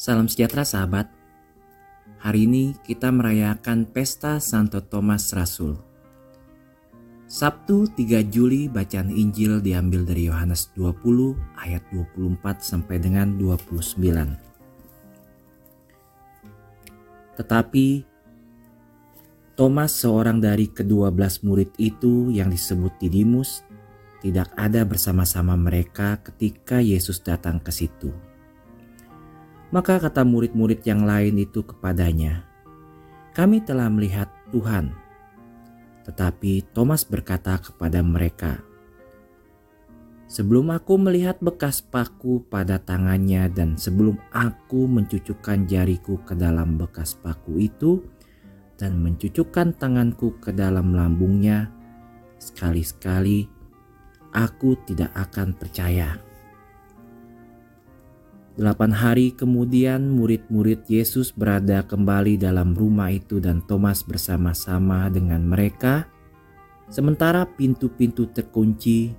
[0.00, 1.12] Salam sejahtera sahabat.
[2.24, 5.76] Hari ini kita merayakan pesta Santo Thomas Rasul.
[7.28, 12.16] Sabtu 3 Juli bacaan Injil diambil dari Yohanes 20 ayat 24
[12.64, 13.76] sampai dengan 29.
[17.36, 17.86] Tetapi
[19.52, 23.68] Thomas seorang dari kedua belas murid itu yang disebut Didimus
[24.24, 28.29] tidak ada bersama-sama mereka ketika Yesus datang ke situ.
[29.70, 32.42] Maka kata murid-murid yang lain itu kepadanya,
[33.34, 34.90] "Kami telah melihat Tuhan."
[36.06, 38.66] Tetapi Thomas berkata kepada mereka,
[40.30, 47.18] Sebelum aku melihat bekas paku pada tangannya dan sebelum aku mencucukkan jariku ke dalam bekas
[47.18, 47.98] paku itu
[48.78, 51.74] dan mencucukkan tanganku ke dalam lambungnya,
[52.38, 53.50] sekali-sekali
[54.30, 56.29] aku tidak akan percaya.
[58.60, 66.04] Delapan hari kemudian murid-murid Yesus berada kembali dalam rumah itu dan Thomas bersama-sama dengan mereka.
[66.92, 69.16] Sementara pintu-pintu terkunci,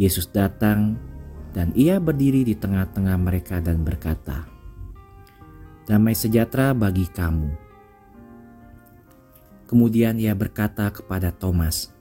[0.00, 0.96] Yesus datang
[1.52, 4.48] dan ia berdiri di tengah-tengah mereka dan berkata,
[5.84, 7.52] Damai sejahtera bagi kamu.
[9.68, 11.92] Kemudian ia berkata kepada Thomas,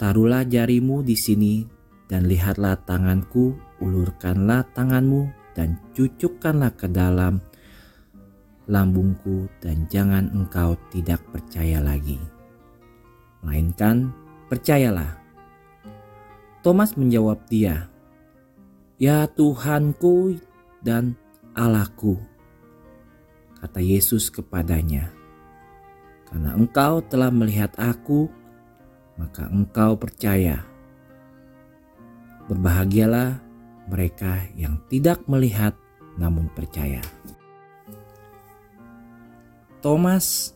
[0.00, 1.68] Taruhlah jarimu di sini
[2.08, 7.42] dan lihatlah tanganku, ulurkanlah tanganmu dan cucukkanlah ke dalam
[8.70, 12.22] lambungku dan jangan engkau tidak percaya lagi.
[13.42, 14.14] Melainkan
[14.46, 15.18] percayalah.
[16.62, 17.90] Thomas menjawab dia,
[19.00, 20.38] Ya Tuhanku
[20.84, 21.16] dan
[21.56, 22.20] Allahku.
[23.58, 25.12] Kata Yesus kepadanya,
[26.30, 28.30] Karena engkau telah melihat aku,
[29.18, 30.62] maka engkau percaya.
[32.46, 33.49] Berbahagialah
[33.90, 35.74] mereka yang tidak melihat
[36.14, 37.02] namun percaya.
[39.82, 40.54] Thomas,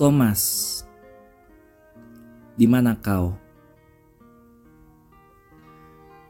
[0.00, 0.40] Thomas,
[2.56, 3.36] di mana kau?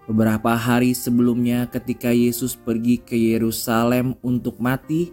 [0.09, 5.13] Beberapa hari sebelumnya, ketika Yesus pergi ke Yerusalem untuk mati,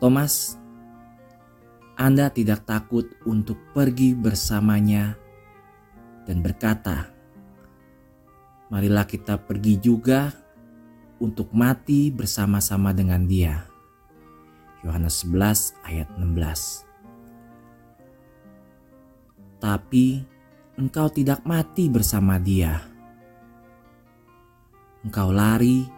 [0.00, 0.56] Thomas
[1.94, 5.14] anda tidak takut untuk pergi bersamanya
[6.26, 7.13] dan berkata,
[8.74, 10.34] "Marilah kita pergi juga
[11.22, 13.70] untuk mati bersama-sama dengan Dia."
[14.82, 16.82] Yohanes 11 ayat 16.
[19.62, 20.20] Tapi
[20.76, 22.82] engkau tidak mati bersama Dia.
[25.06, 25.88] Engkau lari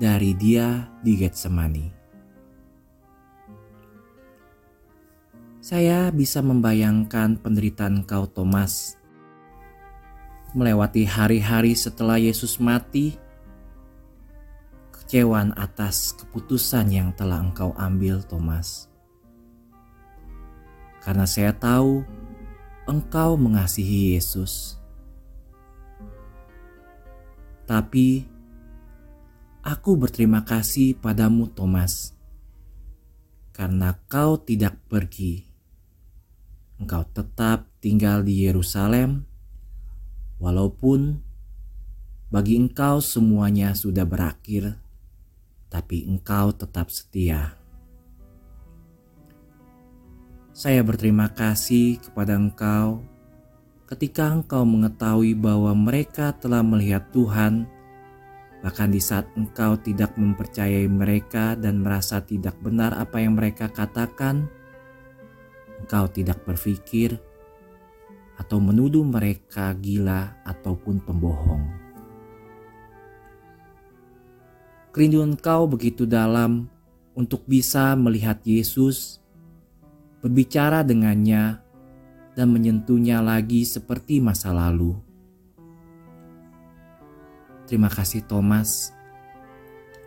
[0.00, 1.86] dari Dia di Getsemani.
[5.62, 8.98] Saya bisa membayangkan penderitaan kau Thomas.
[10.52, 13.16] Melewati hari-hari setelah Yesus mati,
[14.92, 18.92] kecewaan atas keputusan yang telah engkau ambil Thomas.
[21.00, 22.04] Karena saya tahu
[22.84, 24.76] engkau mengasihi Yesus.
[27.64, 28.28] Tapi
[29.64, 32.12] aku berterima kasih padamu Thomas
[33.56, 35.48] karena kau tidak pergi
[36.82, 39.22] engkau tetap tinggal di Yerusalem,
[40.62, 41.18] walaupun
[42.30, 44.78] bagi engkau semuanya sudah berakhir,
[45.66, 47.58] tapi engkau tetap setia.
[50.54, 53.02] Saya berterima kasih kepada engkau
[53.90, 57.66] ketika engkau mengetahui bahwa mereka telah melihat Tuhan,
[58.62, 64.46] bahkan di saat engkau tidak mempercayai mereka dan merasa tidak benar apa yang mereka katakan
[65.82, 67.18] engkau tidak berpikir
[68.36, 71.64] atau menuduh mereka gila ataupun pembohong.
[74.92, 76.68] Kerinduan engkau begitu dalam
[77.16, 79.24] untuk bisa melihat Yesus,
[80.20, 81.60] berbicara dengannya,
[82.32, 84.96] dan menyentuhnya lagi seperti masa lalu.
[87.68, 88.92] Terima kasih Thomas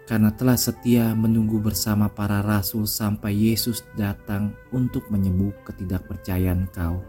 [0.06, 7.02] karena telah setia menunggu bersama para rasul sampai Yesus datang untuk menyembuh ketidakpercayaan kau.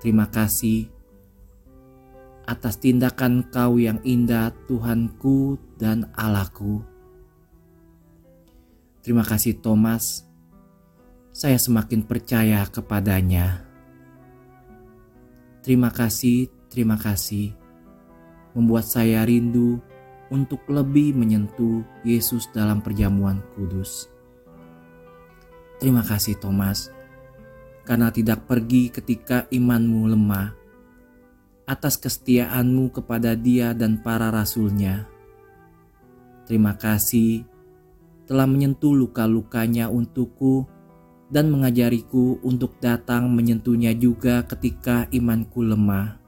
[0.00, 0.88] Terima kasih
[2.48, 6.82] atas tindakan kau yang indah Tuhanku dan Allahku.
[9.00, 10.24] Terima kasih Thomas,
[11.30, 13.64] saya semakin percaya kepadanya.
[15.62, 17.52] Terima kasih, terima kasih,
[18.56, 19.78] membuat saya rindu
[20.32, 24.08] untuk lebih menyentuh Yesus dalam perjamuan kudus.
[25.80, 26.92] Terima kasih Thomas,
[27.90, 30.54] karena tidak pergi ketika imanmu lemah.
[31.66, 35.06] atas kesetiaanmu kepada dia dan para rasulnya.
[36.42, 37.46] Terima kasih
[38.26, 40.66] telah menyentuh luka-lukanya untukku
[41.30, 46.18] dan mengajariku untuk datang menyentuhnya juga ketika imanku lemah.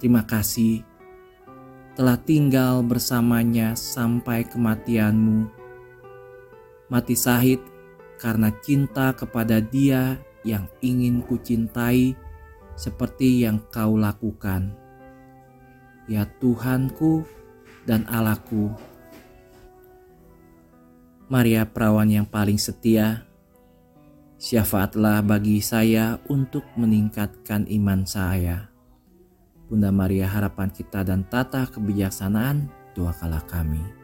[0.00, 0.80] Terima kasih
[1.92, 5.44] telah tinggal bersamanya sampai kematianmu.
[6.88, 7.73] Mati sahid
[8.24, 10.16] karena cinta kepada dia
[10.48, 12.16] yang ingin kucintai
[12.72, 14.72] seperti yang kau lakukan.
[16.08, 17.28] Ya Tuhanku
[17.84, 18.72] dan Allahku.
[21.28, 23.28] Maria perawan yang paling setia,
[24.40, 28.72] syafaatlah bagi saya untuk meningkatkan iman saya.
[29.68, 34.03] Bunda Maria harapan kita dan tata kebijaksanaan, doakanlah kami.